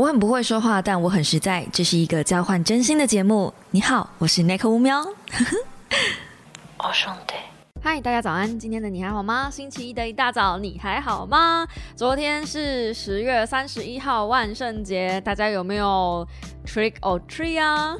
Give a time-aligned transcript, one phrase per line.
[0.00, 1.62] 我很不会说话，但我很实在。
[1.70, 3.52] 这是一个交换真心的节目。
[3.70, 4.98] 你好，我是 Nick 乌喵。
[6.78, 7.34] 哦，兄弟，
[7.82, 8.58] 嗨，大家早安！
[8.58, 9.50] 今天的你还好吗？
[9.50, 11.68] 星期一的一大早，你还好吗？
[11.94, 16.26] 昨天是十月三十一号，万圣节，大家有没有
[16.64, 17.94] trick or treat 啊？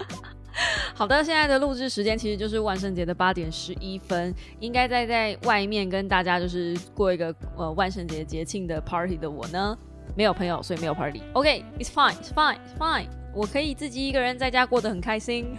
[0.94, 9.74] 好的，现在的录制时间其实就是万圣节的八点十一分，应该在在外面跟大家就是过一个呃万圣节节庆的 party 的我呢，
[10.16, 11.22] 没有朋友，所以没有 party。
[11.32, 15.56] OK，it's fine，it's fine，it's fine，我可以自己一个人在家过得很开心。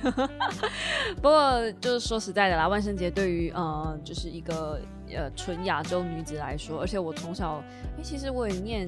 [1.18, 4.80] 不过就是说实在的啦，万圣节对于呃就是一个
[5.14, 7.64] 呃纯亚洲女子来说，而且我从小
[7.98, 8.88] 哎其实我也念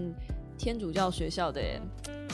[0.57, 1.81] 天主教学校的耶，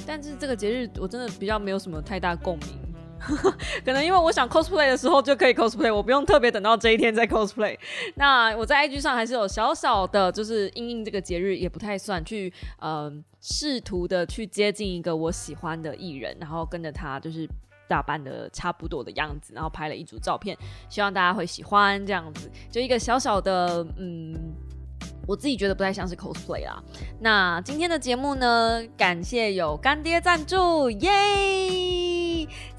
[0.06, 2.89] 但是这个节日我真的比较没有什么太大共鸣。
[3.86, 7.78] 可能因为我想 cosplay 的时候就可以 cosplay，我不用特别等到这一天再 cosplay。
[8.16, 12.52] 那我在 IG 上还是有小小的，就是因应这个节日也不太算去，
[12.82, 17.48] 嗯，试图的去接近一个我喜欢的艺人，然后跟着他就是
[17.88, 20.58] 打扮的差不多的样子，然后拍了一组照片，
[20.90, 24.36] 希望大家会喜欢这样子，就一个小小的，嗯。
[25.28, 26.82] 我自己觉得不太像是 cosplay 啦。
[27.20, 32.09] 那今天的节目呢，感谢有干爹赞助，耶！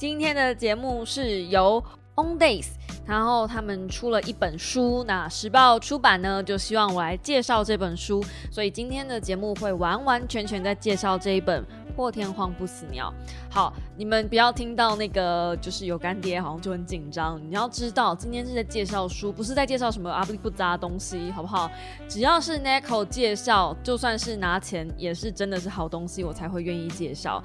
[0.01, 1.85] 今天的节目是由
[2.15, 2.69] On Days，
[3.05, 11.63] 然后他们出了一本书，那时报出版呢，就希望我来介绍这本书，所以今天的节目会完完全全在介绍这一本。
[11.95, 13.13] 破天荒不死鸟，
[13.51, 17.39] 好，你们不要听到那个就是有干爹，好像就很紧张。
[17.47, 21.71] 你要知道，今天是在介绍书，不是在介绍什么阿布不扎东西，好不好？
[22.09, 27.43] 只要是 Nico 介绍，就算是拿钱，也是真的是好东西，我才会愿意介绍。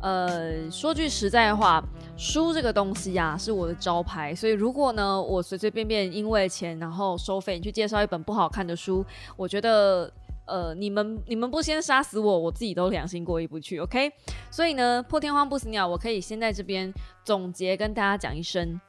[0.00, 1.82] 呃，说句实在话，
[2.16, 9.04] 书这个东西呀，是我的招牌，所以如果呢，我随随便便因为钱然后收费，你去介绍一本不好看的书，
[9.36, 10.12] 我觉得。
[10.48, 14.12] 呃，你们你们不先杀死我，我自己都良心过意不去，OK？
[14.48, 18.80] 所以呢，破天荒不死鸟，我可以先在这边总结跟大家讲一声，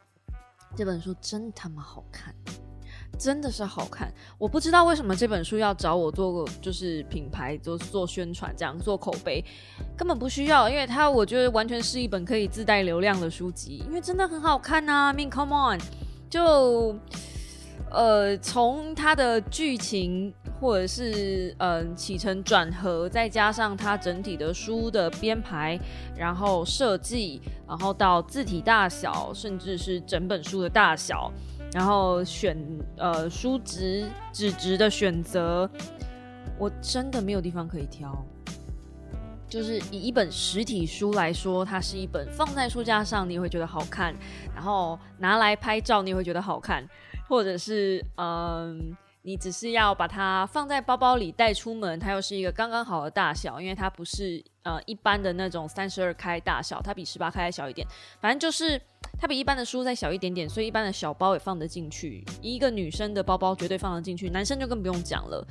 [0.75, 2.31] 这本书真他妈好看，
[3.17, 4.11] 真的是好看。
[4.37, 9.43] 我不知道为什么这本书要找我做就是品牌做做宣传，这样做口碑，
[9.97, 15.11] 根本不需要，因为它我觉得完全是一本可以自带流量的书籍，因为真的很好看呐。
[15.11, 15.79] I mean come on，
[16.29, 16.95] 就
[17.91, 20.33] 呃从它的剧情。
[20.59, 25.79] 或者是嗯起承转合，再加上它整体的书的编排，
[26.15, 31.31] 然后设计，然后到字体大小，甚至是整本书的大小，
[31.73, 32.57] 然后选
[32.97, 35.69] 呃书籍纸质的选择，
[36.57, 38.25] 我真的没有地方可以挑。
[39.47, 44.13] 就是以一本实体书来说，它是一本放在书架上你会觉得好看，
[44.53, 46.87] 然后拿来拍照你会觉得好看，
[47.27, 48.95] 或者是嗯。
[49.27, 57.85] 你只是要把它放在包包里带出门，它又是一个刚刚好的大小，因为它不是呃一般的那种三十二开大小，它比十八开小一点。
[58.21, 58.81] 反正就是
[59.19, 62.23] 它比一般的书再小一点点，所以一般的小包也放得进去。
[62.41, 65.45] 一个女生的包包绝对放得进去，男生就更不用讲了。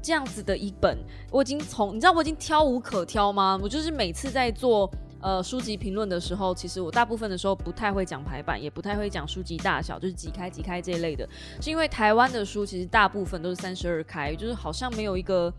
[0.00, 0.96] 这样子的一本，
[1.32, 3.58] 我已经从你知道我已经挑无可挑吗？
[3.60, 4.88] 我就是每次在做。
[5.20, 11.28] 呃，书籍评论的时候，其实我大部分的时候不太会讲排版，也不太会讲书籍大小，就是几开几开这一类的，
[11.60, 15.52] 是因为台湾的书其实大部分都是三十二开，就是好像没有一个，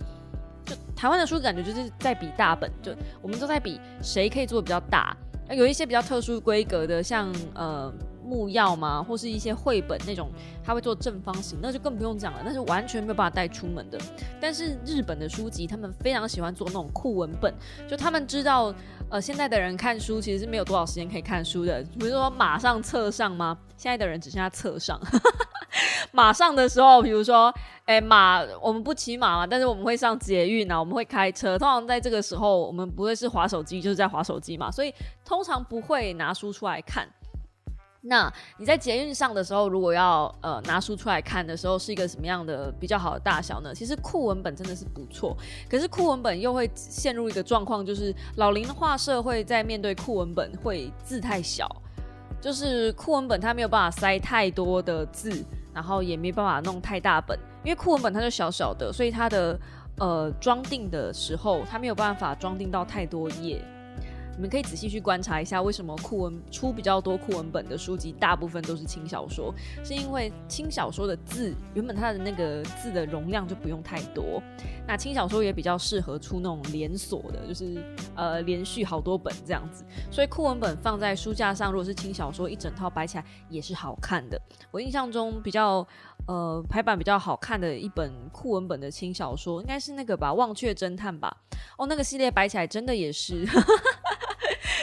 [0.65, 5.15] 就台湾的书感觉就是在比大本，就我们都在比谁可以做的比较大，
[5.49, 7.93] 有一些比较特殊规格的，像呃。
[8.27, 9.01] 木药吗？
[9.01, 10.29] 或是一些绘本那种，
[10.63, 13.97] 他会做正方形，那就更不用讲了，那是完全没有办法带出门的。
[14.41, 17.53] 但是日本的书籍，他们非常喜欢做那种酷文本，
[17.87, 18.73] 就他们知道，
[19.09, 21.81] 呃，现在的人看书其实是没有多少时间可以看书的。
[21.97, 23.57] 比如说马上侧上吗？
[23.77, 24.99] 现在的人只剩下侧上。
[26.11, 27.53] 马上的时候，比如说，
[27.85, 31.57] 哎，马，我们不骑马嘛，但是我们会上捷运啊，我们会开车。
[31.59, 34.91] 通常在这个时候，我们不会是划手机，就是在划手机嘛，所以
[35.23, 37.07] 通常不会拿书出来看。
[38.07, 43.75] 那你在捷运上的时候，如果要呃拿书出来看的时候，是一个什么样的比较好的大小呢？
[43.75, 45.35] 其实酷文本真的是不错，
[45.69, 51.69] 可是酷文本又会陷入一个状况，就是老龄化社会在面对酷文本会字太小，
[52.39, 55.43] 就是酷文本它没有办法塞太多的字，
[55.73, 59.59] 然后也没办法弄太大本，因为酷文本它就小小的，所以它的
[59.99, 63.61] 呃装订的时候它没有办法装订到太多页。
[64.37, 69.51] 你们可以仔细去观察一下，为什么库文出比较多库文本的书籍，大部分都是轻小说，
[69.83, 74.39] 是因为轻小说的字原本它的那个字的容量就不用太多，
[74.87, 77.83] 那轻小说也比较适合出那种连锁的，就是
[78.15, 84.39] 呃连续好多本这样子，所以库文本放在书架上，如果是轻小说一整套摆起来也是好看的。
[84.69, 85.85] 我印象中比较。
[86.25, 91.33] 呃，排版比较好看的一本酷文本的轻小说，应该是那个吧，《忘却侦探》吧。
[91.77, 93.47] 哦，那个系列摆起来真的也是。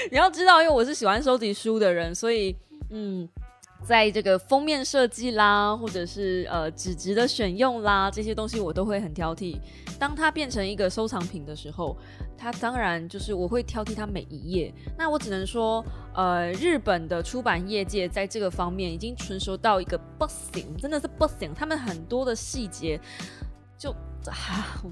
[0.11, 2.57] 你要知道，因为我是喜欢收集书的人，所以
[2.91, 3.29] 嗯。
[3.87, 9.61] 在这个封面设计啦，或者是呃纸质的选用啦，这些东西我都会很挑剔。
[9.99, 11.95] 当它变成一个收藏品的时候，
[12.35, 14.73] 它当然就是我会挑剔它每一页。
[14.97, 15.85] 那我只能说，
[16.15, 21.53] 呃，日本的出版业界在这个方面已经成熟到一个不行，真的是不行。
[21.53, 22.99] 他们很多的细节
[23.77, 23.91] 就
[24.25, 24.83] 啊。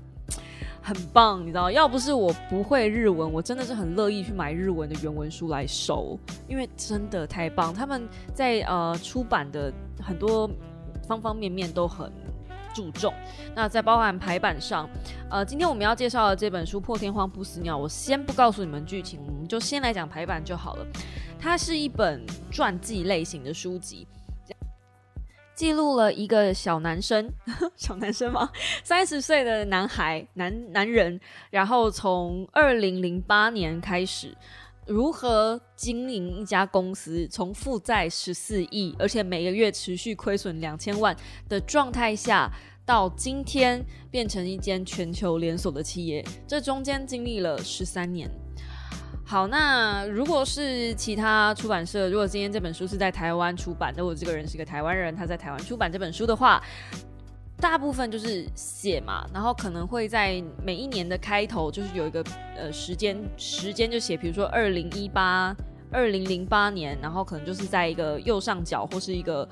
[0.83, 6.19] 很棒，你知道，要不是我不会日文，我真的是很乐意去买日文的原文书来收，
[6.49, 7.73] 因为真的太棒。
[7.73, 10.51] 他们在呃出版的很多
[11.07, 12.13] 方方面面都很
[12.75, 13.15] 注重。
[13.55, 14.89] 那在包含排版上，
[15.31, 20.87] 呃，今天我们要介绍的这本书《破天荒不死鸟》，我先不告诉你们剧情，我们就先来讲排版就好了。
[21.39, 24.07] 它是一本传记类型的书籍。
[25.55, 27.31] 记录了一个小男生，
[27.77, 28.51] 小男生吗？
[28.83, 31.21] 三十岁的男孩，男男人，
[31.51, 34.37] 然后从二零零八年开始，
[34.87, 41.17] 如何经营一家公司，从负债十四亿，而且每个月持续亏损两千万
[41.49, 42.51] 的状态下，
[42.85, 48.31] 到今天变成一间全球连锁的企业，这中间经历了十三年。
[49.33, 56.63] 好，那如果是其他出版社，如果今天这本书是在台湾出版，那我这个人是一个台湾人，他在台湾出版这本书的话，
[57.57, 62.23] 大部分就是写嘛，然后可能会在每一年的开头，就是有一个
[62.55, 65.57] 呃时间时间就写，比如说二零一八、
[65.91, 69.49] 二零零八年，然后可能就是在一个右上角或是一个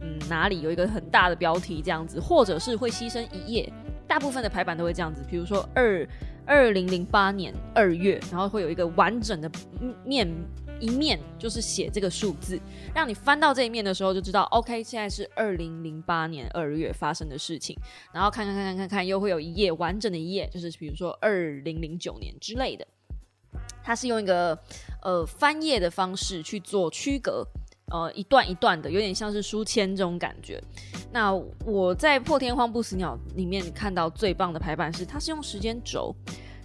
[0.00, 3.70] 嗯哪里有一个很大的标题这样子，或者是会牺牲一页，
[4.06, 6.08] 大部分的排版都会这样子，比如说二。
[6.48, 9.50] 二零零八年二月，然后会有一个完整的
[10.02, 10.26] 面
[10.80, 12.58] 一面，就是写这个数字，
[12.94, 17.76] 让你翻到这一面的时候就知道，OK，现在是二零零八年二月发生的事情。
[18.14, 22.86] 然后看看看看看看，又会有一页完整的一页，就是比如说二零零九年之类的。
[23.82, 24.58] 它是用一个
[25.02, 27.46] 呃翻页的方式去做区隔。
[27.90, 30.62] 呃，一段一段的，有点像是书签这种感觉。
[31.10, 31.32] 那
[31.64, 36.14] 我在《破天荒不死鸟》里面看到最棒的排版是，它是用时间轴，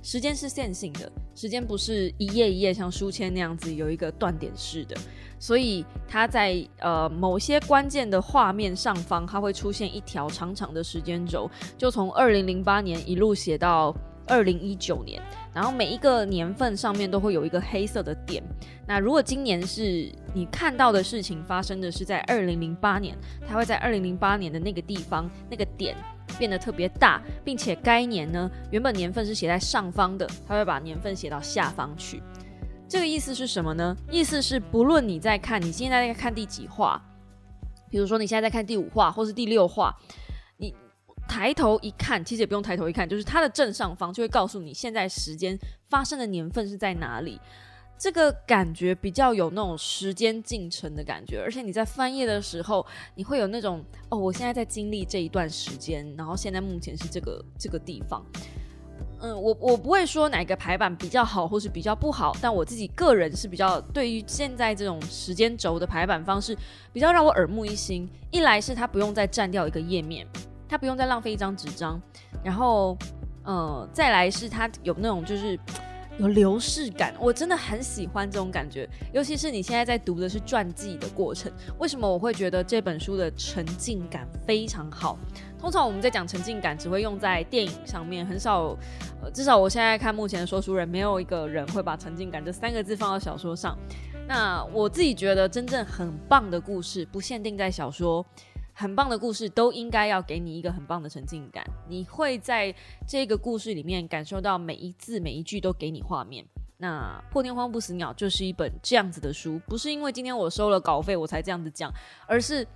[0.01, 4.97] 时间是线性的，时间不是一页一页像书签那样子有一个断点式的，
[5.39, 13.95] 所以它在呃某些关键的画面上方，它会出现一条长长的时间轴，就从二零零八年一路写到。
[14.27, 15.21] 二零一九年，
[15.53, 18.41] 然后每一个年份上面都会有一个黑色的点。
[18.87, 23.17] 那如果今年是你看到的事情发生的是在二零零八年，
[23.47, 25.95] 它会在二零零八年的那个地方那个点
[26.37, 32.21] 变得特别大，并且该年呢原本年份是写在上方的，它会把年份写到下方去。
[32.87, 33.95] 这个意思是什么呢？
[34.11, 37.01] 意思是不论你在看你现在在看第几话，
[37.89, 39.95] 比如说你现在在看第五话或是第六话。
[41.33, 45.57] 抬头一看，其实也不用抬头一看，就是它的正上方就会告诉你现在时间
[45.89, 47.41] 发生的年份是在哪里。
[47.97, 52.85] 这个感觉比较有那种时间进程的感觉，而且你在翻页的时候，
[53.15, 58.23] 你会有那种哦，我现在在经历这一段时间，然后现在目前是这个这个地方。
[59.21, 66.55] 嗯，我我不会说哪个排版比较好或是比较不好，但我自己个人是比较对于现在这种时间轴的排版方式
[66.91, 68.07] 比较让我耳目一新。
[68.29, 70.27] 一来是它不用再占掉一个页面。
[70.73, 72.01] 它不用再浪费一张纸张，
[72.43, 72.97] 然后，
[73.43, 75.55] 呃，再来是它有那种就是
[76.17, 78.89] 有流逝感，我真的很喜欢这种感觉。
[79.13, 85.15] 尤其是你现在在读的是传记的过程，为什么我会觉得这本书的沉浸感非常好？
[85.59, 88.75] 通常我们在讲沉浸感，只会用在电影上面，很少，
[89.31, 93.77] 至少我现在看目前的说书人，没有一个人会把沉浸感这三个字放到小说上。
[94.27, 98.25] 那我自己觉得，真正很棒的故事，不限定在小说。
[98.73, 102.73] 很棒的故事都应该要给你一个很棒的沉浸感，你会在
[103.07, 106.43] 这个故事里面感受到每一字每一句都给你画面。
[106.77, 111.89] 那《破天荒不死鸟》就是一本这样子的书，不是因为今天我收了稿费我才这样子讲，
[112.27, 112.67] 而是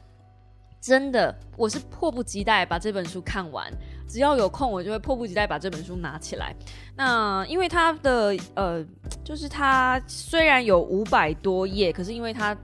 [0.80, 3.70] 真的我是迫不及待把这本书看完，
[4.08, 6.56] 只要有空我就会迫不及待把这本书拿起来。
[6.96, 8.86] 那因为它的呃，
[9.26, 12.56] 就是它虽然有五百多页，可是因为它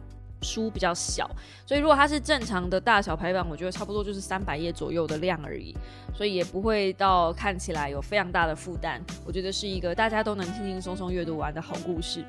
[0.44, 1.30] 书比较小，
[1.66, 5.74] 所以如果它是正常的大小排版，我觉得差不多就是三百页左右的量而已，
[6.14, 9.02] 所以也不会到看起来有非常大的负担。
[9.26, 12.24] 我觉得是一个大家都能轻轻松松阅读完的好故事。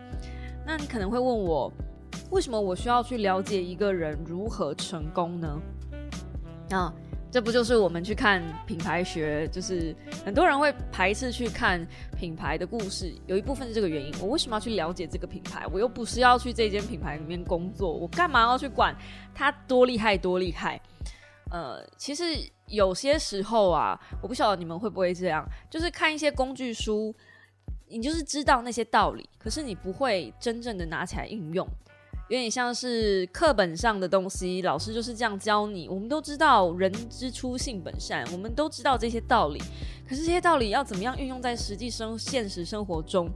[0.64, 1.71] 那你可能会问我，
[2.30, 5.61] 为什么我需要去了解一个人如何成功呢？
[6.71, 6.94] 啊？
[7.35, 9.93] 这不就是我们去看品牌学，就是
[10.25, 11.85] 很多人会排斥去看
[12.17, 14.14] 品牌的故事，有一部分是这个原因。
[14.21, 15.67] 我为什么要去了解这个品牌？
[15.73, 18.97] 我又不是要去这间品牌里面工作，我干嘛要去管
[19.35, 20.81] 它多厉害多厉害？
[21.50, 22.23] 呃，其实
[22.69, 27.12] 有些时候啊，我不晓得你们会不会这样，就是看一些工具书，
[27.88, 31.67] 你就是知道那些道理，可是你不会真正的拿起来应用。
[32.35, 35.88] 有点像是课本上的东西，老师就是这样教你。
[35.88, 39.62] 我们都知道人之初性本善，我们都知道这些道理。
[40.09, 43.31] 可是这些道理要怎么样运用在实际生现实生活中？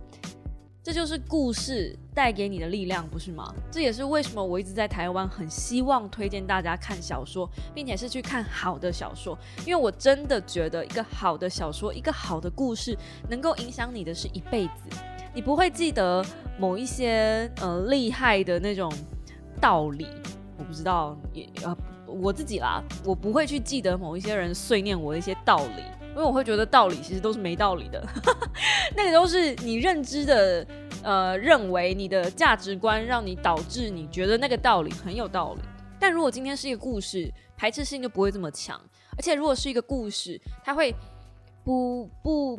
[0.83, 3.55] 这就是故事带给你的力量，不是吗？
[3.71, 12.99] 这也是为什么我一直在台湾很希望推荐大家看小说，并且是去看好的小说，因为我真的觉得一个好的小说，一个好的故事，
[13.31, 14.97] 能够影响你的是一辈子。
[15.39, 16.21] 你不会记得
[16.59, 18.93] 某一些呃厉害的那种
[19.61, 20.09] 道理，
[20.59, 21.79] 我不知道也呃
[22.09, 28.05] 我自己啦，我不会去记得某一些人碎念我的一些道理，因为我会觉得道理其实都是没道理的，
[28.97, 30.67] 那个都是你认知的
[31.05, 35.61] 呃认为你的价值观让你导致你觉得那个道理很有道理，
[36.01, 38.77] 但如果今天是一个故事，排斥性就不会这么强，
[39.17, 40.93] 而且如果是一个故事，它会
[41.63, 42.59] 不不。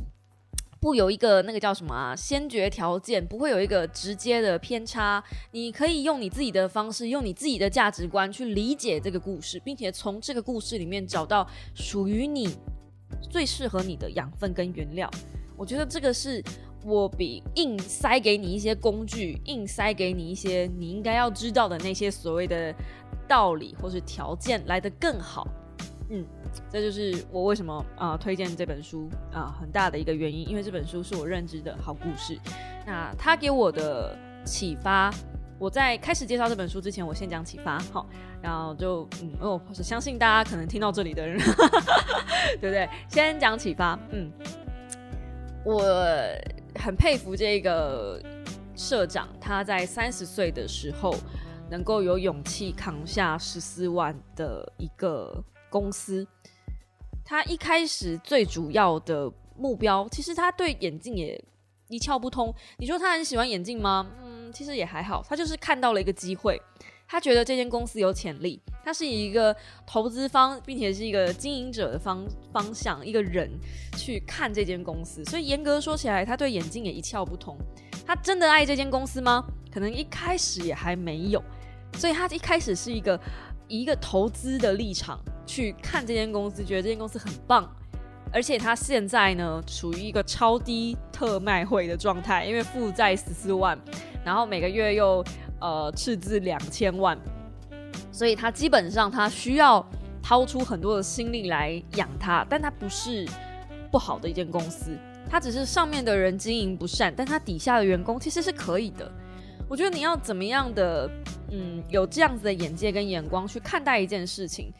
[0.81, 2.15] 不有一个那个叫什么啊？
[2.15, 5.21] 先决条件不会有一个直接的偏差，
[5.51, 11.45] 你可以用你自己的方式，用你自己的价值观去理解这个故事，并且从这个故事里面找到
[11.75, 12.55] 属于你
[13.29, 15.09] 最适合你的养分跟原料。
[15.57, 16.41] 我觉得这个是
[16.85, 22.73] 我比硬塞给你一些工具，硬塞给你一些你应该要知道的那些所谓的
[23.27, 25.45] 道理或是条件来得更好。
[26.09, 26.25] 嗯。
[26.71, 32.37] 这就是我为什么啊推荐这本书啊很大的一个原因，因为这本书是我认知的好故事。
[32.85, 35.13] 那他给我的启发，
[35.57, 38.07] 我在开始介绍这本书之前，我先讲启发，好，
[38.41, 41.37] 然后就嗯，我相信大家可能听到这里的人，
[42.59, 42.89] 对不对？
[43.07, 44.31] 先讲启发，嗯，
[45.63, 45.83] 我
[46.75, 48.21] 很佩服这个
[48.75, 51.13] 社长，他在三十岁的时候
[51.69, 56.27] 能够有勇气扛下十四万的一个公司。
[57.23, 61.39] 他一开始最主要的目标，其实他对眼镜也
[61.87, 62.53] 一窍不通。
[62.77, 64.09] 你说他很喜欢眼镜吗？
[64.23, 65.23] 嗯，其实也还好。
[65.29, 66.59] 他就是看到了一个机会，
[67.07, 68.59] 他觉得这间公司有潜力。
[68.83, 73.47] 他是以一个投资方，并且是一个经营者的方方向，一个人
[73.95, 75.23] 去看这间公司。
[75.25, 77.55] 所以严格说起来，他对眼镜也一窍不通。
[78.07, 79.45] 他真的爱这间公司吗？
[79.71, 81.43] 可能一开始也还没有。
[81.93, 83.19] 所以他一开始是一个
[83.69, 85.17] 以一个投资的立场。
[85.45, 87.67] 去看这间公司，觉得这间公司很棒，
[88.31, 93.75] 而且他现在呢处于一个超低特卖会的状态，因为负债十四万，
[94.23, 95.25] 然后每个月又
[95.59, 97.17] 呃赤字两千万，
[98.11, 99.83] 所以他基本上他需要
[100.21, 103.27] 掏出很多的心力来养他，但他不是
[103.91, 104.91] 不好的一间公司，
[105.27, 109.11] 他只是上面的人经营不善，但他底下的员工其实是可以的。
[109.69, 111.07] 我觉得你要怎么样的
[111.51, 114.73] 嗯有这样子的眼界跟眼光去看待一件事情。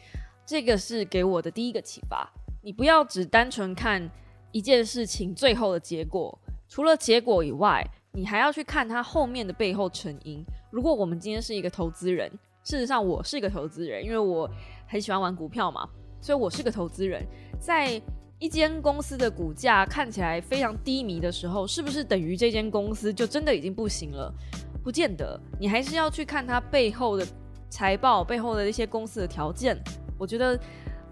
[0.44, 2.28] 这个是给我的第一个启发，
[2.60, 4.10] 你不要只单纯看
[4.50, 6.36] 一件事情最后的结果，
[6.68, 10.44] 除了结果以外，你还要去看它后面的背后成因。
[10.72, 12.28] 如果我们今天是一个投资人，
[12.64, 14.50] 事实上我是一个投资人，因为我
[14.88, 15.88] 很喜欢玩股票嘛，
[16.20, 17.24] 所以我是个投资人。
[17.60, 18.02] 在
[18.40, 24.34] 一间公司的股价看起来非常低迷的时候，是不是等于这间公司就真的已经不行了？
[24.82, 27.26] 不见得，你还是要去看它背后的
[27.68, 29.78] 财报，背后的一些公司的条件。
[30.18, 30.58] 我觉得，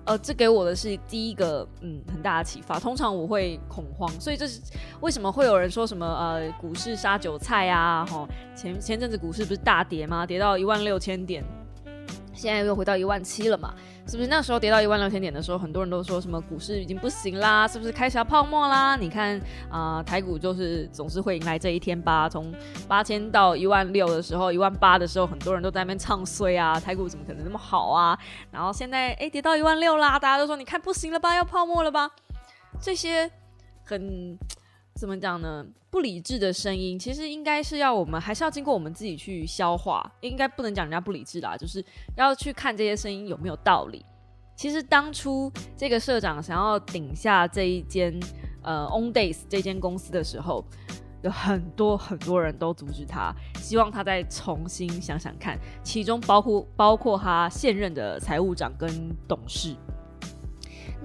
[0.05, 2.79] 呃，这给我的是第一个嗯很大的启发。
[2.79, 4.61] 通常我会恐慌，所以这是
[5.01, 8.07] 为什么会有人说什么呃股市杀韭菜啊？
[8.07, 10.27] 哈，前前阵子股市不是大跌吗？
[10.27, 11.45] 跌到一万六千点。
[12.35, 13.75] 现在又回到一万七了嘛？
[14.09, 17.69] 是不是那时候跌到一万六千点的时候，很多人都说什么股市已经不行啦？
[17.69, 18.97] 是不是开始要泡沫啦？
[18.97, 19.39] 你看
[19.71, 22.27] 啊，台股就是总是会迎来这一天吧。
[22.27, 22.51] 从
[22.89, 28.19] 八千到一万六的时候，一万八的时候，很多人都在那边唱衰啊，台股怎么可能那么好啊？
[28.51, 32.11] 然后现在哎跌到一万六啦，大家都说你看不行了吧，要泡沫了吧？
[32.81, 33.31] 这些
[33.85, 34.39] 很。
[34.99, 35.65] 怎么讲呢？
[35.91, 41.83] 不理智的声音，其实应该是要我们还是要经过我们自己去消化，应该不能讲人家不理智啦，就是
[42.17, 44.05] 要去看这些声音有没有道理。
[44.57, 48.13] 其实当初这个社长想要顶下这一间
[48.65, 50.65] 呃 On Days 这间公司的时候，
[51.23, 58.91] 有很多很多人都阻止他，希望他再重新想想看，其中包括包括他现任的财务长跟
[59.29, 59.77] 董事。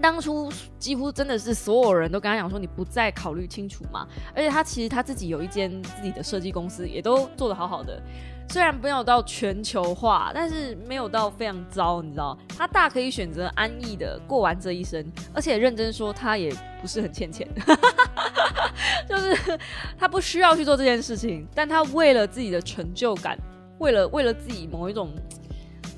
[0.02, 4.08] 当初几乎真的是所有人都跟他讲说，你不再考虑清楚嘛？
[4.36, 8.02] 而且他其实他自己有一间自己的设计公司，也都做得好好的。
[8.50, 12.38] 虽然没有到全球化，但是没有到非常糟，你知道？
[12.50, 17.48] 他大可以选择安逸的过完这一生，而且认真说，他也不是很欠钱，
[19.08, 19.58] 就是
[19.98, 23.38] 他不需要去做这件事情，但他为了自己的成就感，
[23.80, 25.10] 为了为了自己某一种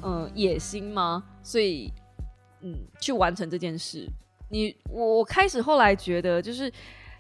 [0.04, 1.24] 嗯野心吗？
[1.42, 1.92] 所以
[2.66, 4.06] 嗯去完成这件事。
[4.50, 6.70] 你我我开始后来觉得，就是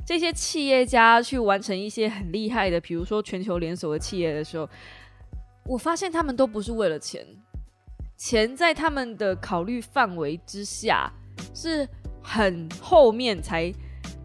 [0.06, 4.68] 这些企业家去完成一些很厉害的，比如说全球连锁的企业的时候。
[5.68, 7.26] 我发现他们都不是为了钱，
[8.16, 11.12] 钱在他们的考虑范围之下
[11.56, 11.90] 是
[12.22, 13.74] 很后面才。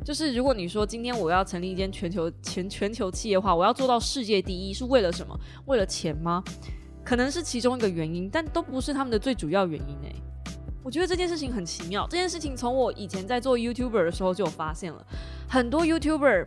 [0.05, 5.35] 就是如果你说今天我要成立一间全球全全球企业的话，我要做到世界第一，是为了什么？
[5.65, 6.45] 为了钱吗？
[7.03, 10.15] 可能是其中一个原因，但都不是他们的最主要原因诶。
[10.83, 12.07] 我觉得这件事情很奇妙。
[12.11, 15.05] 这件事情从我以前在做 YouTuber 的时候就有发现了，
[15.49, 16.47] 很多 YouTuber，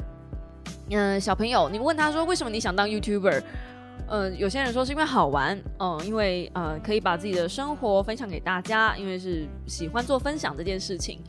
[0.89, 3.43] 嗯，小朋友，你问他说为什么你想当 YouTuber？
[4.09, 11.19] 嗯，有些人说是因为好玩，嗯，因为呃可以把自己的生活分享给大家，因为是喜欢做分享这件事情。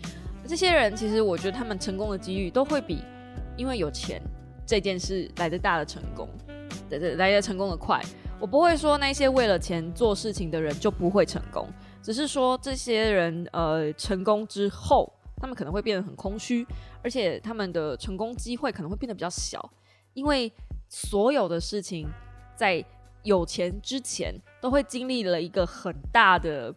[0.46, 3.02] 这些人其实我觉得他们成功的机遇都会比
[3.56, 4.20] 因为有钱
[4.66, 6.28] 这件事来的大的成功，
[6.88, 8.00] 对对来的成功的快。
[8.40, 11.68] 我不会说那些为了钱做事情的人就不会成功，
[12.04, 16.64] 只是说这些人呃成功之后，他们可能会变得很空虚，
[17.02, 19.73] 而且他们的成功机会可能会变得比较小，
[20.12, 20.52] 因为
[20.88, 22.06] 所有的事情。
[22.56, 22.84] 在
[23.25, 26.73] 有钱之前，都会经历了一个很大的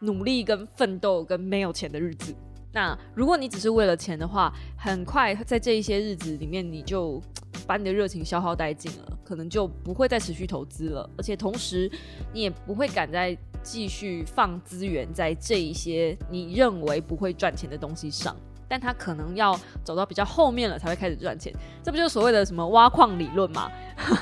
[0.00, 2.34] 努力跟奋斗，跟没有钱的日子。
[2.70, 7.18] 那如果你只是为了钱的话，很快在这一些日子里面，你就
[7.66, 11.90] 把你的热情消耗殆尽了，可能就不会再持续投资了，而且同时
[12.34, 18.36] 你也不会敢在继续放资源在这一些你认为不会赚钱的东西上。
[18.68, 19.54] 但他可能要
[19.84, 21.52] 走到比较后面了才会开始赚钱，
[21.82, 23.70] 这不就是所谓的什么挖矿理论吗？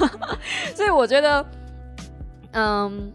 [0.75, 1.47] 所以我觉得，
[2.51, 3.13] 嗯，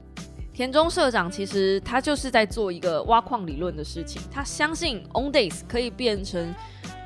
[0.54, 4.22] 田中社长其实他就是在做一个挖矿理论的事情。
[4.32, 6.56] 他相信 OnDays 可以变成，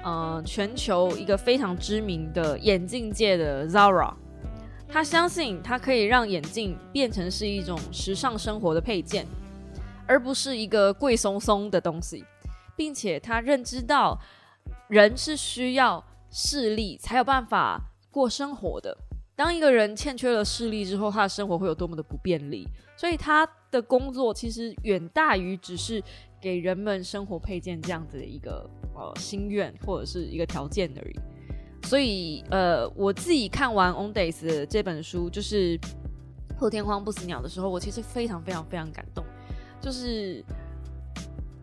[0.03, 4.13] 呃，全球一个非常知名的眼镜界的 Zara。
[4.91, 9.25] 他相信他可以让眼镜变成是一种时尚生活的配件，
[10.07, 12.25] 而不是一个贵松松的东西。
[12.75, 14.17] 并且他认知到，
[14.87, 17.77] 人是需要视力才有办法
[18.09, 18.97] 过生活的。
[19.35, 22.65] 当一个人欠缺了视力之后，他的生活会有多么的不便利？
[22.95, 26.01] 所以他的工作其实远大于只是
[26.39, 31.19] 给人们生活配件这样子的一个呃心愿或者是一个条件而已。
[31.83, 35.79] 所以呃，我自己看完 On Days 这本书，就是
[36.57, 39.23] 破天荒不死鸟的时候，我其实非常非常非常感动，
[39.81, 40.43] 就是。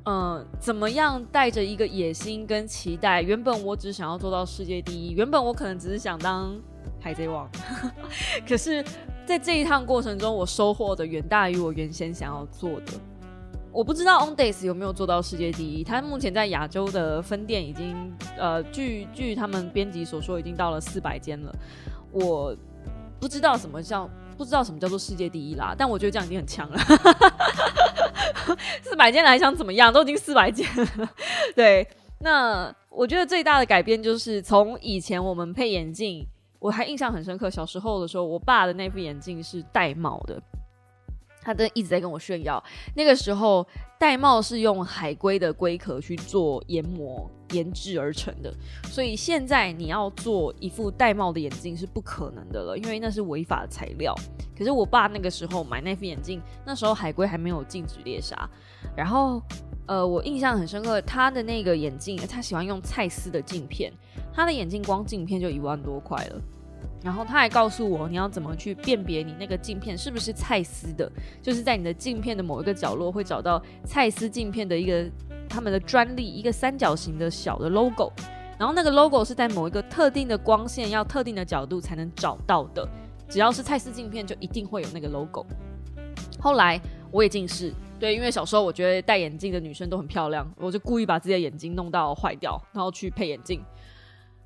[0.08, 3.20] 嗯，怎么样带着一个野心跟期待？
[3.20, 6.56] 原本我只想要做到世界第一，原本我可能只是想当
[7.00, 7.50] 海贼王，
[8.48, 8.84] 可是
[9.26, 12.92] 在这一趟过程中，我收获的远大于我原先想要做的。
[13.76, 21.54] 我不知道 On Days 有没有做到世界第一，他目前在亚洲的分店已经，呃，据据他们编辑所说，已经到了四百间了。
[22.10, 22.56] 我
[23.20, 24.08] 不知道什么叫
[24.38, 26.78] 不知道什么叫做世界第一啦，但我觉得这样已经很强了。
[28.80, 29.92] 四百间来想怎么样？
[29.92, 31.10] 都已经四百间了。
[31.54, 31.86] 对，
[32.20, 36.26] 那我觉得最大的改变就是从以前我们配眼镜，
[36.60, 37.50] 我还印象很深刻。
[37.50, 40.40] 小时候的时候，我爸的那副眼镜是戴帽的。
[41.46, 42.60] 他都一直在跟我炫耀，
[42.96, 43.64] 那个时候
[44.00, 48.52] 玳瑁是用海龟的龟壳去做研磨研制而成的，
[48.86, 54.12] 所以现在你要做一副玳瑁的眼镜是不可能的了，因为那是违法的材料。
[54.58, 58.50] 可是我爸那个时候买那副眼镜，那时候海龟还没有禁止猎杀，
[58.96, 59.40] 然后
[59.86, 63.92] 呃，我印象很深刻，他的那个眼镜，他喜欢用蔡司的镜片，
[64.34, 66.42] 他的眼镜光镜片就一万多块了。
[67.06, 71.08] 然后他还告诉我，你要怎么去辨别你那个镜片是不是蔡司的，
[71.40, 75.08] 就是在你的镜片的某一个角落会找到蔡司镜片的一个
[75.48, 78.12] 他们的专利，一个三角形的小的 logo，
[78.58, 82.84] 然后那个 logo 是在某一个特定的光线要特定的角度才能找到的，
[83.28, 85.46] 只要是蔡司镜片就一定会有那个 logo。
[86.40, 86.80] 后来
[87.12, 93.62] 我也近视，对，因为小时候我觉得戴眼镜的女生都很漂亮，我就故意把自己的眼睛弄到坏掉，然后去配眼镜。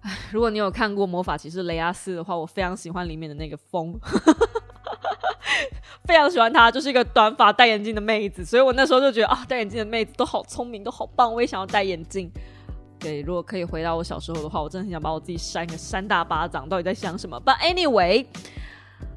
[0.32, 3.98] 如果你有看过《魔法骑士雷阿斯》的话，我非常喜欢里面的那个风，
[6.04, 8.44] 非常喜欢她，就是一个短发戴眼镜的妹子。
[8.44, 12.30] 所以我那时候就觉得啊，戴眼镜的妹子都好聪明，都好棒，我也想要戴眼镜。
[12.98, 18.26] 对，如果可以回到我小时候的话，我真的很想把我自己扇个三大巴掌，到底在想什么？But anyway，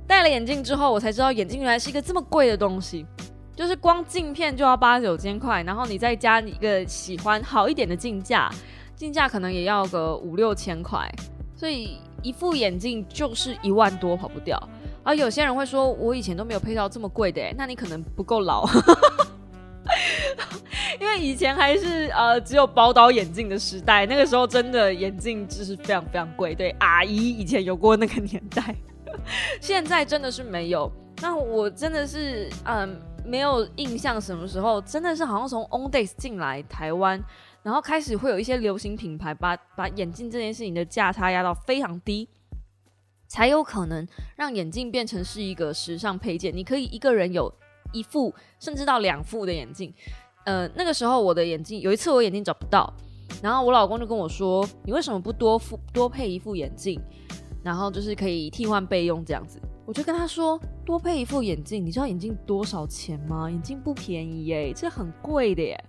[0.07, 3.05] 戴了眼镜之后，我才知道眼镜原来是一个这么贵的东西，
[3.55, 8.49] 就是光镜片就要八九千块，然后你再加一个喜欢好一点的镜架，
[8.95, 11.10] 进价可能也要个五六千块，
[11.56, 14.62] 所以一副眼镜就是一万多跑不掉。
[15.03, 18.65] 而有些人会说，我以前都没有配到这么贵的，那你可能不够老。
[21.01, 26.56] 因为以前还是呃只有宝岛眼镜的时代，那个时候真的眼镜就是非常非常贵。
[26.56, 28.75] 对，阿姨以前有过那个年代，
[29.60, 30.89] 现在真的是没有。
[31.21, 37.21] 那我真的是嗯没有印象什么时候真的是好像从 On Days 进来台湾，
[37.63, 42.28] 然后开始会有一些流行品牌把把眼镜这件事情的价差压到非常低，
[43.28, 46.56] 才有可能让眼镜变成是一个时尚配件。
[46.56, 47.52] 你可以一个人有
[47.93, 49.93] 一副甚至到两副的眼镜。
[50.45, 52.93] 呃，那个时候我的眼镜有一次我眼镜找不到，
[53.41, 56.99] 然后我老公就跟我说：“你为什么不多副多配一副眼镜，
[57.63, 63.49] 然后就是可以替换备用这样子？”我就跟他说：“多配一副眼镜，你知道眼镜多少钱吗？
[63.49, 65.82] 眼镜不便宜耶，这很贵的耶。”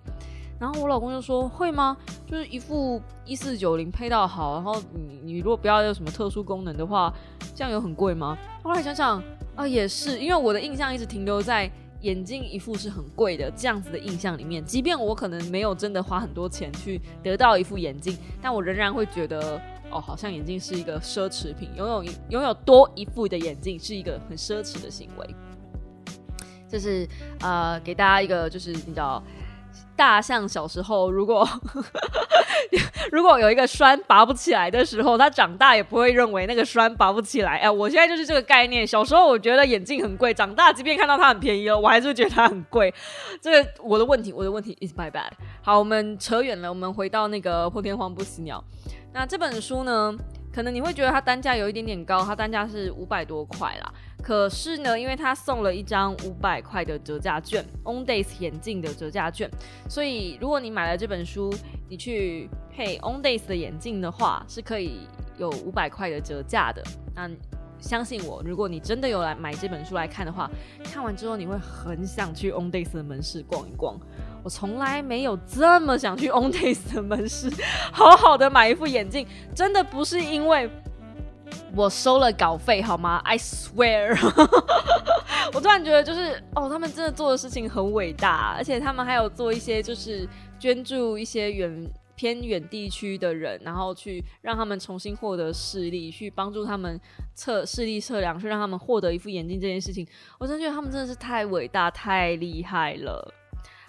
[0.65, 1.95] 然后我老公就说：“会吗？
[2.27, 7.13] 就是一副一四九零配到好，然后你你如果不要有什么特殊功能的话，
[7.55, 9.23] 这样有很贵吗？”后来想想
[9.55, 11.71] 啊，也是，因为我的印象一直停留在。
[12.01, 19.59] 眼镜一副是很贵的，这样子的印象里面，即便我可能没有真的花很多钱去得到一副眼镜，但我仍然会觉得，
[19.91, 25.35] 哦，好像眼镜是一个奢侈品，拥有拥有多一副的眼镜是一个很奢侈的行为。
[26.69, 27.09] 这是
[27.41, 29.23] 呃，给大家一个就是你知道。
[29.97, 31.49] 大象小时候，如果
[33.13, 37.59] 如果有一个栓拔不起来的时候，它长大也不会认为那个栓拔不起来。
[37.59, 38.87] 哎，我现在就是这个概念。
[38.87, 42.93] 小时候我觉得眼镜很贵，长大即便看到它很便宜了，我还是觉得它很贵。
[43.41, 45.31] 这个我的问题，我的问题 is my bad。
[45.63, 48.63] 好，我们扯远了，我们回到那个破天荒不死鸟。
[49.13, 50.15] 那这本书呢？
[50.55, 53.93] 可能你会觉得它单价有一点点高，它单价是五百多块啦。
[54.23, 59.51] 可是呢，因为它送了一张五百块的折价券，On Days 眼镜的折价券，
[59.89, 61.53] 所以如果你买了这本书，
[61.89, 66.81] 你去配 On Days 的眼镜的话，是可以有五百块的折价的。
[67.17, 67.29] 那
[67.85, 70.51] 相信我，如果你真的有来买这本书来看的话，
[70.83, 74.01] 看完之后你会很想去 On Days 的门市逛一逛。
[74.43, 77.51] 我从来没有这么想去 On Days 的门市，
[77.93, 80.69] 好好的买一副眼镜，真的不是因为
[81.77, 84.17] 我收了稿费好吗？I swear，
[85.53, 90.27] 我突然觉得就是哦，他们真的做的事情很伟大，而且他们还有做一些就是
[90.59, 97.01] 捐助一些远偏远地区的人，然后去让他们重新获得视力，去帮助他们
[97.35, 100.07] 测视力测量，去让他们获得一副眼镜这件事情，
[100.39, 103.35] 我真的觉得他们真的是太伟大、太厉害了。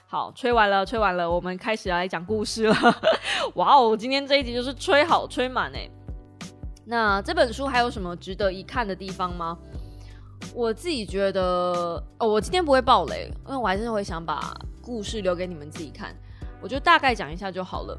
[0.08, 2.76] 好，吹完了，吹完了，我们开始来讲故事了。
[3.56, 5.90] 哇哦，今天这一集就是吹好吹满哎。
[6.86, 9.58] 那这本书还有什么值得一看的地方吗？
[10.54, 16.16] 我自己觉得，哦，我今天不会爆雷，因为我还是会想把故事留给你们自己看。
[16.66, 17.96] 我就大概讲一下就好了。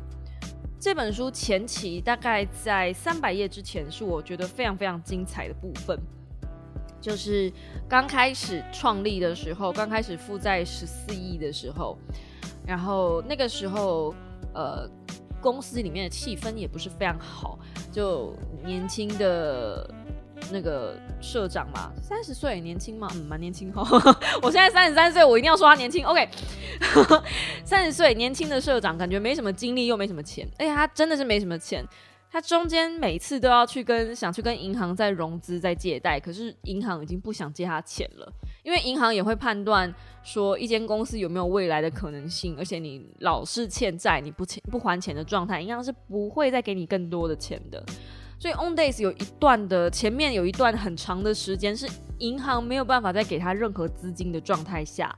[0.81, 5.97] 这本书前期大概在三百页之前，是我觉得非常非常精彩的部分。
[7.01, 7.53] 就是
[7.89, 11.97] 刚开始创立的时候，刚开始负债十四亿的时候，
[12.67, 14.13] 然后那个时候，
[14.53, 14.91] 呃，
[15.41, 17.57] 公司里面的气氛也不是非常好，
[17.93, 19.89] 就年轻的
[20.51, 23.83] 那个社长嘛，三十岁年轻嘛，嗯，蛮年轻哈。
[24.43, 26.05] 我现在三十三岁，我一定要说他年轻。
[26.05, 26.29] OK，
[27.65, 31.85] 三十岁年轻的社长，感觉没什么精力，又没什么钱，而且他真的是没什么钱。
[32.29, 38.31] 他中间每次都要去跟想去跟银行在融资在借贷，可是银行已经不想借他钱了，
[38.63, 47.83] 因为银行也会判断说一间公司有没有未来的可能性，而且你老是欠债，你不欠不还钱的状态，银行是不会再给你更多的钱的。
[48.39, 55.15] 所以 On Days 有一段的前面有一段很长的时间是银行没有办法再给他任何资金的状态下。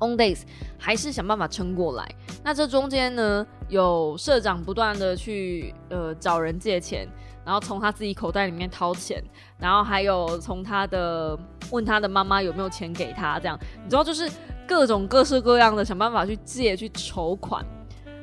[0.00, 0.40] On days
[0.78, 2.14] 还是想办法撑过来。
[2.42, 7.06] 那这中间呢，有社长不断的去呃找人借钱，
[7.44, 9.22] 然后从他自己口袋里面掏钱，
[9.58, 11.38] 然后还有从他的
[11.70, 14.26] 问他的妈妈有没有钱给他，这样你知道就是
[14.66, 17.62] 各种各式各样的想办法去借去筹款。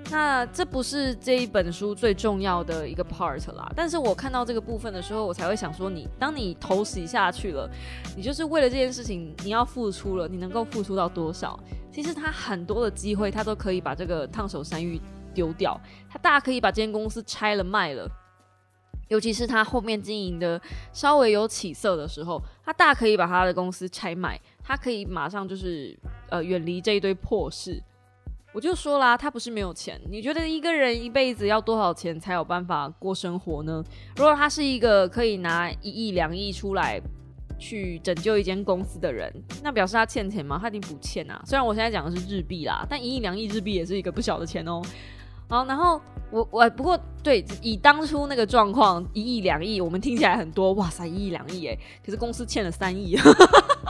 [0.09, 7.69] 那这不是这一本书最重要的一个 part 啦，但是我看到这个部分的时候，我才会想说，你当你投洗下去了，
[8.15, 11.59] 你就是为了这件事情，你要付出了，你能够付出到多少？
[11.91, 14.99] 其实他很多的机会，他都可以把这个烫手山芋
[15.33, 18.09] 丢掉，他大可以把这间公司拆了卖了，
[19.09, 20.61] 尤其是他后面经营的
[20.93, 25.97] 稍微有起色的时候，他大可以把他的公司拆卖，他可以马上就是
[26.29, 27.83] 呃远离这一堆破事。
[28.53, 29.99] 我就说啦，他不是没有钱。
[30.09, 33.83] 你觉得一个人一辈子要多少钱才有办法过生活呢？
[34.15, 36.99] 如果他是一个可以拿一亿两亿出来
[37.59, 39.31] 去拯救一间公司的人，
[39.61, 40.57] 那表示他欠钱吗？
[40.59, 41.39] 他一定不欠啊。
[41.45, 44.81] 虽然我现在讲的是日币啦，但一亿两亿日币也是一个不小的钱哦。
[45.49, 53.17] 好，然后我我不过对以当初那个状况一亿两亿，我们听起来很多，哇塞，一亿两亿哎，可是公司欠了三亿，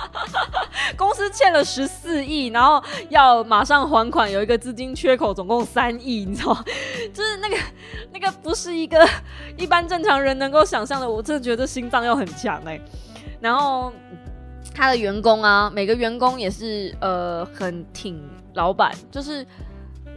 [0.96, 6.54] 公司欠了十四亿，然后要马上还款，有一个资金缺口，总共三亿，你知道，
[7.12, 7.58] 就是那个
[8.14, 9.04] 那个不是一个
[9.58, 12.80] 一般正常人能够想象的，我真的觉得心脏要很强哎，
[13.42, 13.92] 然后
[14.76, 18.22] 他的员工啊，每个员工也是呃很挺
[18.54, 19.44] 老板，就是。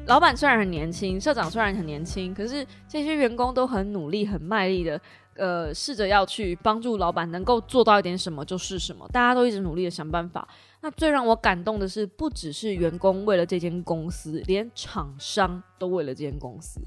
[0.07, 5.01] 老板虽然很年轻，社长虽然很年轻，可是这些员工都很努力、很卖力的，
[5.37, 9.07] 呃，试着要去帮助老板能够做到一点什么就是什么。
[9.13, 10.49] 大家都一直努力的想办法。
[10.81, 16.81] 那最让我感动的是，不只是员工为了这间公司，连厂商都为了这间公司。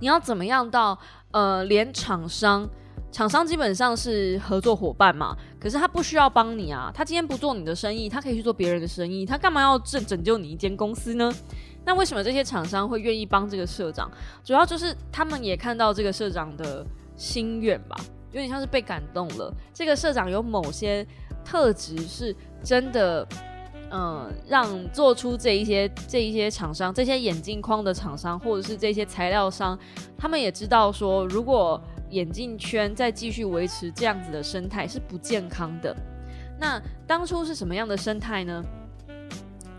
[0.00, 0.98] 你要怎么样到
[1.32, 2.66] 呃，连厂商，
[3.10, 5.36] 厂商基本上是合作伙伴嘛？
[5.60, 11.30] 可是他不需要帮你啊，他今天不做你的生意，他可以去做别人的生意，他干嘛要拯拯救你一间公司呢？
[11.84, 14.10] 那为什么这些厂商会愿意帮这个社长？
[14.44, 17.96] 主要就是他们也看到这个社长的心愿吧，
[18.30, 19.52] 有点像是被感动了。
[19.74, 21.06] 这个社长有某些
[21.44, 23.26] 特质是真的，
[23.90, 29.78] 嗯，让做出这一些这一些厂商、这些眼镜框的厂商，或者是这些材料商，
[30.16, 35.96] 他们也知道说，如果眼镜圈再继续维持这样子的生态是不健康的。
[36.60, 38.62] 那当初是什么样的生态呢？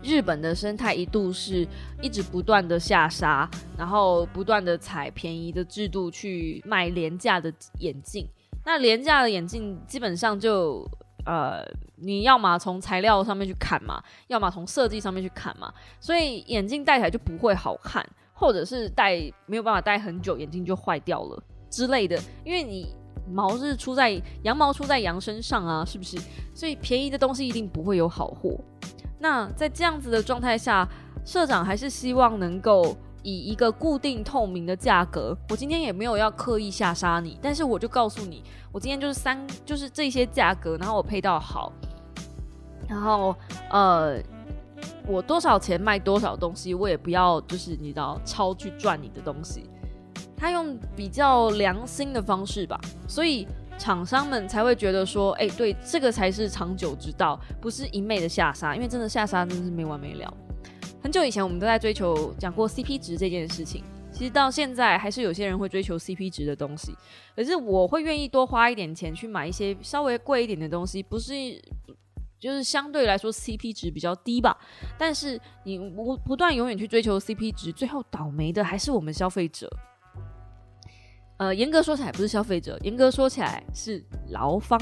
[0.04, 1.66] 日本的生态一度是
[2.02, 8.28] 一直不断的下杀，然后不断的采便宜的制度去卖廉价的眼镜。
[8.66, 10.86] 那廉价的眼镜基本上就
[11.24, 11.64] 呃，
[11.96, 22.20] 你要么从材料上面去砍嘛，要么从设计上面去砍嘛，所以眼镜戴起来就不会好看，或者是戴没有办法戴很久，眼镜就坏掉了之类的。
[22.44, 22.94] 因为你
[23.26, 26.18] 毛是出在羊毛出在羊身上啊，是不是？
[26.54, 28.58] 所以便宜的东西一定不会有好货。
[29.18, 30.86] 那在这样子的状态下，
[31.24, 35.34] 社长还是希望能够以一个固定透明的价格。
[35.48, 41.72] 我今天也没有要刻意下杀你，但是我就告诉你，我今天就是三，就是这些价格，然后我配到好，
[42.88, 43.34] 然后
[43.70, 44.18] 呃，
[45.06, 49.70] 我多少钱卖多少东西，我也不要就是你知道超去赚你的东西。
[50.36, 53.48] 他用比较良心的方式吧，所以。
[53.78, 60.34] 厂商们才会觉得说，哎，对，这个才是长久之道，不是一昧的下杀，因为真的下杀真的是没完没了。
[61.02, 66.96] 很久以前我们都在追求讲过 CP 值这件事情，其实到现在还是有些人会追求 CP 值的东西。
[67.36, 71.34] 可是我会愿意多花一点钱去买一些稍微贵一点的东西，不是
[72.38, 74.56] 就是相对来说 CP 值比较低吧？
[74.96, 79.70] 但是你不不断永远去追求 CP 值，最后倒霉的还是我们消费者。
[81.36, 84.80] 呃，严格说起来不是消费者，严格说起来是劳方。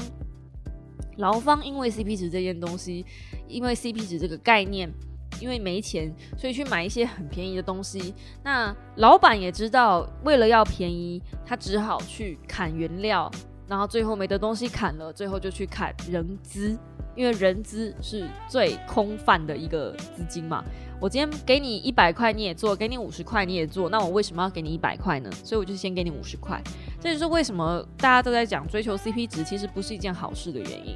[1.17, 3.05] 劳方因为 CP 值这件东西，
[3.47, 4.91] 因为 CP 值这个概念，
[5.39, 8.13] 因为没钱，所以去买一些很便宜的东西。
[8.43, 13.31] 那老板也知道，为了要便宜，他只好去砍原料，
[13.67, 16.77] 然后最后没得东西砍了，最后就去砍人资，
[17.15, 20.63] 因为人资是最空泛的一个资金嘛。
[20.99, 23.89] 我今天给你一百块，你也做；给你五十块，你也做。
[23.89, 25.29] 那我为什么要给你一百块呢？
[25.43, 26.61] 所以我就先给你五十块。
[27.01, 30.95] 这就是为什么大家都在讲追求 CP 值，其实不是一件好事的原因。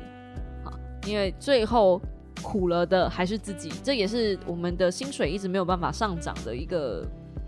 [0.63, 0.71] 啊，
[1.05, 2.01] 因为最后
[2.41, 7.05] 苦了的还是自己，这也是我们的薪水一直没有办法上涨的一个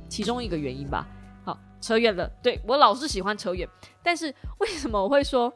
[0.09, 1.07] 其中一个原因吧。
[1.45, 2.29] 好，扯远了。
[2.43, 3.65] 对我老是喜欢扯远，
[4.03, 5.53] 但是为什么我会说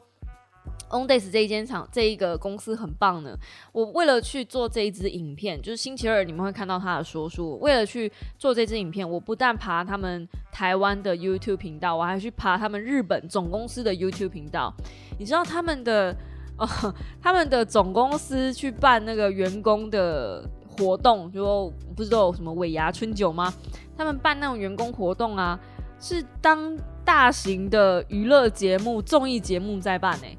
[0.94, 3.36] ？OnDays 这一间厂，这一个公司很棒呢。
[3.72, 7.58] 我为了去做这一支影片，就是星期二你们会看到他的说书。
[7.60, 14.72] 为了去做这支影片，我不但爬他们台湾的 YouTube 频道，我还去爬他们日本总公司的 YouTube 频道。
[15.18, 16.16] 你知道他们的
[16.56, 23.52] 哦，他们的总公司去办那个员工的活动，就不是都有什么尾牙春酒吗？
[23.96, 25.58] 他们办那种员工活动啊，
[25.98, 30.38] 是当大型的娱乐节目、综艺节目在办诶。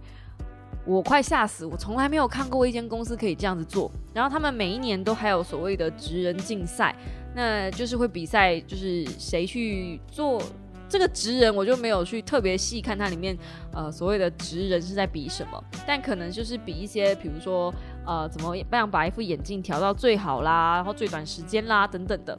[0.85, 1.65] 我快吓死！
[1.65, 3.91] 我从来没有看过一间公司可以这样子做。
[4.13, 6.95] 然后他们每一年都还有所谓的职人竞赛，
[7.33, 10.39] 那就是会比赛，就是谁去做
[10.87, 13.35] 这个职人，我就没有去特别细看它里面，
[13.73, 15.63] 呃，所谓的职人是在比什么。
[15.87, 17.73] 但可能就是比一些，比如说，
[18.05, 22.37] 呃，怎么样把一副眼镜调到最好啦，然后最短时间啦，等等的，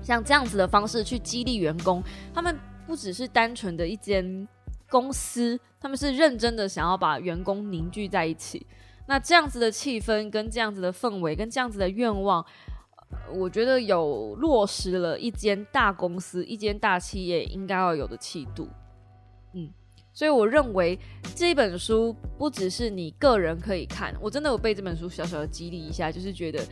[0.00, 2.00] 像这样子的方式去激励员工。
[2.32, 4.46] 他们不只是单纯的一间。
[4.90, 8.66] 公司他们是认真的想要把员工凝聚在一起，
[9.06, 12.44] 那这样子的气氛跟这样子的氛围跟这样子的愿望，
[13.32, 18.68] 我觉得有落实了一间大公司、一间大企业应该要有的气度。
[19.54, 19.70] 嗯，
[20.12, 20.98] 所以我认为
[21.34, 26.62] 这本书不只是你个人可以看，我真的有被这本书小小的激励一下，就是觉得。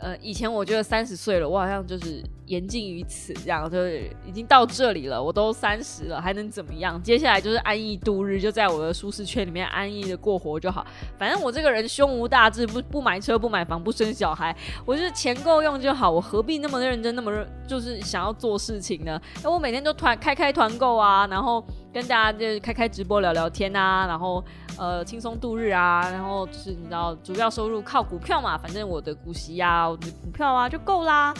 [0.00, 7.02] 呃，以前我觉得三十岁了，我好像就是言尽于此，这样就是已经到这里了，我都三十了，还能怎么样？
[7.02, 10.86] 接下来就是安逸度日，就在我的舒适圈里面安逸的过活就好。
[11.18, 14.54] 反正我这个人胸无大志，不不买车，不买房，不生小孩，
[14.84, 16.10] 我就是钱够用就好。
[16.10, 19.20] 我何必那么认真，那么认，就是想要做事情呢？
[19.42, 21.64] 哎，我每天都团开开团购啊，然后
[21.96, 24.44] 跟大家就开开直播聊聊天啊，然后。
[24.78, 31.32] 呃，轻松度日啊，然后就是你知道，主要收入靠股票嘛，反正我的股息呀，我的股票啊就够啦。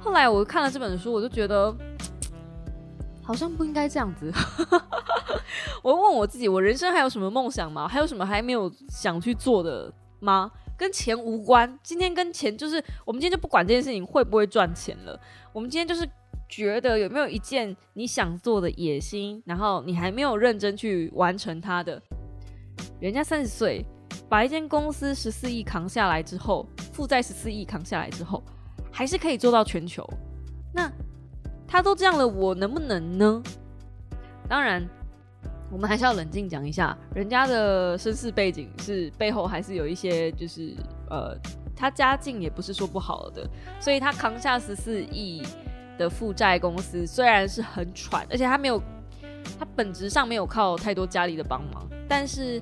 [0.00, 1.72] 后来我看了这本书，我就觉得
[3.22, 4.32] 好像不应该这样子。
[5.84, 7.86] 我问我自己，我人生还有什么梦想吗？
[7.86, 10.50] 还有什么还没有想去做的吗？
[10.76, 11.78] 跟钱无关。
[11.80, 15.16] 今天跟钱就是，我们今天就不管这件事情会不会赚钱了。
[15.52, 16.04] 我们今天就是
[16.48, 22.00] 觉得有没有一件你想做的野心，然后你还没有认真去完成它的。
[23.00, 23.84] 人家三十岁，
[24.28, 28.42] 把一间公司十四亿扛下来之后，负债十四亿扛下来之后，
[28.90, 30.08] 还是可以做到全球。
[30.72, 30.90] 那
[31.66, 33.42] 他都这样了，我能不能呢？
[34.48, 34.86] 当然，
[35.70, 40.74] 我们还是要冷静讲一下，人家的身世背景是背后还是有一些，就是
[41.10, 41.36] 呃，
[41.74, 43.48] 他家境也不是说不好的，
[43.80, 45.42] 所以他扛下十四亿
[45.98, 48.82] 的负债公司，虽然是很喘，而且他没有，
[49.58, 52.60] 他本质上没有靠太多家里的帮忙，但是。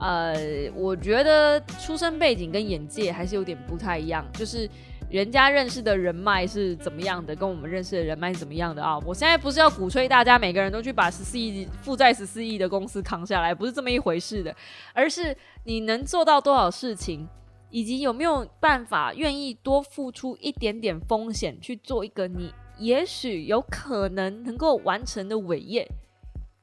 [0.00, 0.34] 呃，
[0.74, 4.68] 我觉得出生背景跟眼界还是有点不太一样，就是
[5.08, 8.98] 人家认识的人脉是怎么样的，跟我们认识的人脉是怎么样的啊？
[9.06, 14.54] 我现在不是要鼓吹大家每个人都去把十四亿负债十四亿的公司扛下来，不是这么一回事的，
[14.92, 17.26] 而是你能做到多少事情，
[17.70, 25.86] 以及有没有办法愿意多付出一点点风险去做一个你也许有可能能够完成的伟业，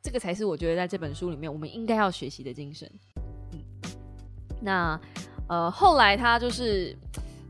[0.02, 2.90] 这个才是我觉得在这本书里面我们应该要学习的精神。
[3.54, 3.60] 嗯
[4.62, 5.00] 那，
[5.48, 6.96] 呃，后来他就是，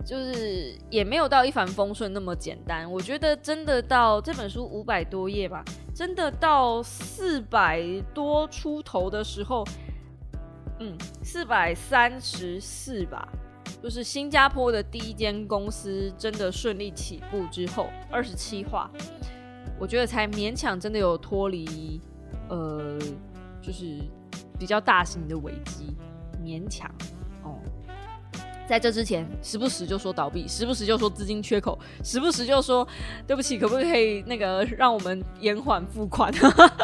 [0.05, 2.89] 就是也没有到一帆风顺那么简单。
[2.89, 9.65] 我觉得真的到这本书五百多页吧，真的到四百多出头的时候，
[10.79, 13.27] 嗯，四百三十四吧，
[13.81, 18.89] 就是新加坡的第一间公司真的顺利起步之后，二十七话，
[19.79, 21.99] 我觉得才勉强真的有脱离，
[22.49, 22.99] 呃，
[23.61, 23.97] 就是
[24.59, 25.95] 比较大型的危机。
[26.43, 26.89] 勉强，
[28.71, 32.87] 在这之前，时不时就说倒闭，时不时就说资金缺口，时不时就说
[33.27, 36.31] 对不起，可不可以那个让我们延缓付款？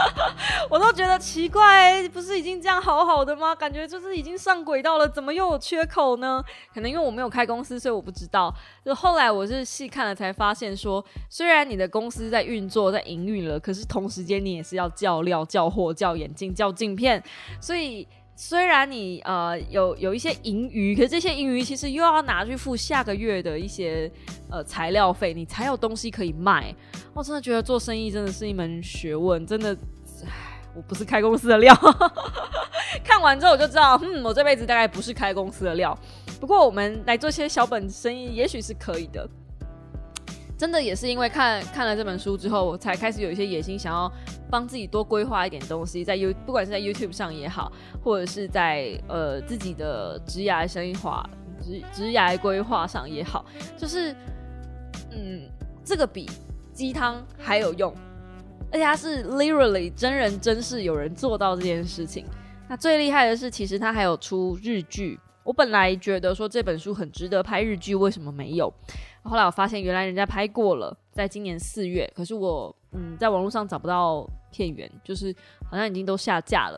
[0.70, 3.56] 我都觉得奇怪，不是已经这样好好的吗？
[3.56, 6.44] 感觉就是已经上轨道了，怎么又有缺口呢？
[6.74, 8.54] 可能因为我没有开公司，所以我不知道。
[8.84, 17.24] 就后来我是细看了才发现，说虽然你的公司在运作、在营运了，可是同时间你也是要叫料、叫货、叫眼镜、叫镜片，
[17.62, 18.06] 所以。
[18.40, 24.10] 虽然你呃有有一些盈余，可是这些盈余其实又要拿去付下个月的一些
[24.52, 26.72] 呃材料费，你才有东西可以卖。
[27.16, 29.76] 我真的觉得做生意真的是一门学问，真的，
[30.24, 31.76] 唉，我不是开公司的料。
[33.04, 35.98] 看完之后我就知道，嗯，我这辈子大概不是开公司的料。
[36.40, 39.28] 不过我们来做些小本生意，也许是可以的。
[40.58, 44.12] 真的也是因为看看了这本书之后，我才开始有一些野心，想要
[44.50, 47.72] 帮自己多规划一点东西，在 You 不管是在 YouTube 上也好，
[48.04, 51.24] 或者是在呃自己的职涯生涯、
[51.62, 53.46] 职职涯规划上也好，
[53.78, 54.16] 就是
[55.12, 55.48] 嗯，
[55.86, 56.28] 这个比
[56.74, 57.94] 鸡汤还有用，
[58.72, 62.26] 而且它是 literally 真人真事，有人做到这件事情。
[62.68, 65.20] 那最厉害的是，其实它还有出日剧。
[65.48, 68.72] 我本来觉得说这本书很值得拍日剧，为什么没有？
[69.24, 72.06] 后来我发现，原来人家拍过了，在今年四月。
[72.14, 75.34] 可是我，嗯，在网络上找不到片源，就是
[75.72, 76.78] 好像已经都下架了。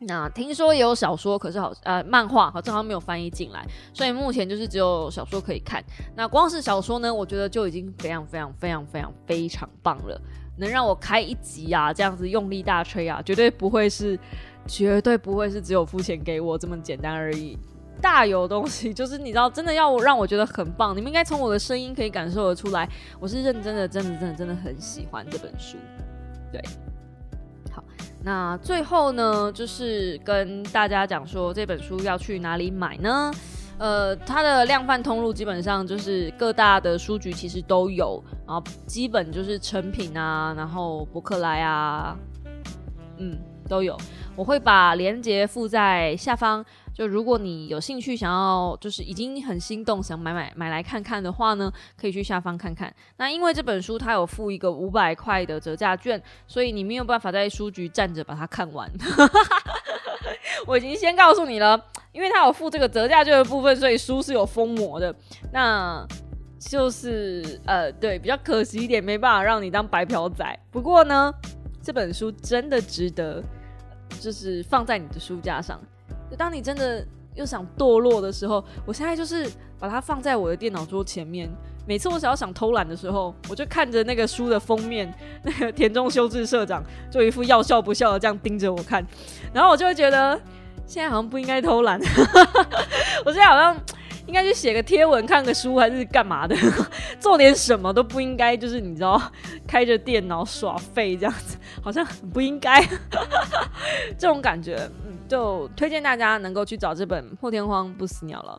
[0.00, 5.82] 那听说也有小说，可是好呃漫画好像好没有翻译进来，所以目前就是只有小说可以看。
[6.14, 10.20] 那光是小说呢，我觉得就已经非常非常非常非常非常棒了。
[10.58, 14.18] 能让我开一集啊，这样子用力大吹啊，绝对不会是，
[14.66, 17.56] 绝对不会是只有付钱给我这么简单而已。
[18.00, 20.96] 大有东西，就是你知道，真的要让我觉得很棒。
[20.96, 22.88] 你们应该从我的声音可以感受得出来，
[23.20, 25.76] 我是认真的，真的，真的，真的很喜欢这本书。
[26.52, 26.62] 对，
[27.72, 27.84] 好，
[28.22, 33.30] 那最后呢，就是跟大家讲说，这本书要去哪里买呢？
[33.78, 42.16] 呃，它的量贩通路基本上就是各大的书局其实都有，然后基本就是成品啊，然后博客来啊，
[43.18, 43.96] 嗯，都有。
[44.34, 46.64] 我会把链接附在下方。
[46.98, 52.92] 就如果你有兴趣想要，就是已经很心动想买买买来看看的话呢，可以去下方看看。
[53.18, 58.90] 那因为这本书它有附一个五百块的折价券，所以你没有办法在书局站着把它看完。
[60.66, 61.80] 我已经先告诉你了，
[62.10, 65.14] 因为它有附这个折价券的部分，所以书是有封膜的。
[65.52, 66.04] 那
[66.58, 70.44] 就是呃，对，比较可惜一点，没办法让你当白嫖仔。
[70.72, 71.32] 不过呢，
[71.80, 73.40] 这本书真的值得，
[74.20, 75.80] 就是放在你的书架上。
[76.30, 81.48] 就当你真的又想堕落的时候，我现在就是把它放在我的电脑桌前面。
[81.86, 85.12] 每次我只要想偷懒的时候，我就看着那个书的封面，
[85.42, 89.02] 那个田中修治社长就一副要笑不笑的这样盯着我看，
[89.54, 90.38] 然后我就会觉得
[90.86, 91.98] 现在好像不应该偷懒。
[93.24, 93.74] 我现在好像
[94.28, 96.54] 应该去写个贴文、看个书还是干嘛的，
[97.18, 99.20] 做点什么都不应该，就是你知道，
[99.66, 102.80] 开着电脑耍废这样子，好像很不应该。
[104.16, 104.88] 这种感觉。
[105.28, 108.58] 就推荐大家能够去找这本《破天荒不死鸟》了。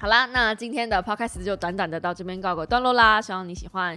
[0.00, 3.22] 好啦，那今天的 podcast 就短短的到这边告个段落啦。
[3.22, 3.96] 希望你喜欢，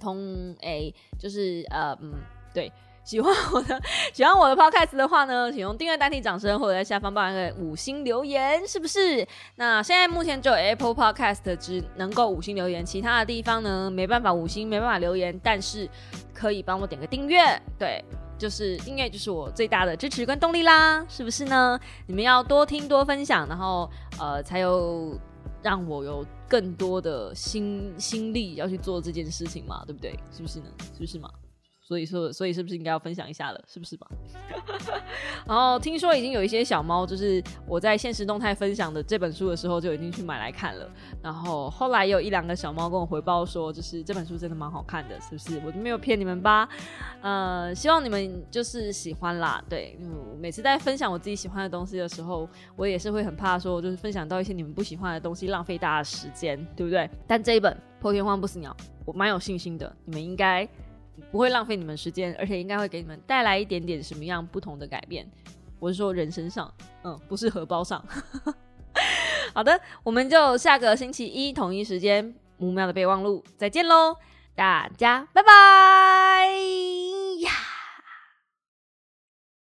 [0.00, 2.14] 通诶，就是呃嗯，
[2.52, 2.72] 对，
[3.02, 3.80] 喜欢我的
[4.12, 9.26] 喜欢我的 podcast 的话呢，请用订阅代替掌声，或者在下方帮一个五星留言，是不是？
[9.56, 15.88] 那现在目前只有 Apple Podcast 只能够五星留言，其他的地方呢没办法五星，没办法留言，但是
[16.32, 17.40] 可以帮我点个订阅，
[17.78, 18.04] 对。
[18.38, 21.78] 就是订阅，就是我最大的支持跟动力啦，是不是呢？
[22.06, 23.86] 你们要多听多分享，然后
[24.18, 25.14] 呃，才有
[25.62, 30.18] 让我有更多的心心力要去做这件事情嘛，对不对？
[30.34, 30.70] 是不是呢？
[30.94, 31.28] 是不是嘛？
[31.90, 33.60] 所以说，所以是不是应该要分享一下了？
[33.66, 34.06] 是不是吧？
[35.44, 40.88] 然后听说已经有一些小猫，就是我在现实动态分享的这本书的时候，就已经去买来看了。
[41.20, 45.60] 然后后来有一两个小猫跟我回报说，就是这本书真的蛮好看的，是不是？
[45.66, 46.68] 我就没有骗你们吧？
[47.22, 49.60] 呃，希望你们就是喜欢啦。
[49.68, 49.98] 对，
[50.38, 57.10] 每次在分享我自己喜欢的东西的时候，我也是会很怕说，就是分享到一些你们不喜欢的东西，浪费大家的时间，对不对？
[57.26, 58.70] 但这一本《破天荒不死鸟》，
[59.04, 60.68] 我蛮有信心的，你们应该。
[61.30, 65.28] 不会浪费你们时间，而且应该会给你们带来一点点什么样不同的改变。
[65.78, 66.72] 我是说人身上，
[67.04, 68.04] 嗯，不是荷包上。
[69.54, 74.16] 好的，我们就下个星期一同一时间，木妙的备忘录再见喽，
[74.54, 76.46] 大家拜拜
[77.40, 77.79] 呀。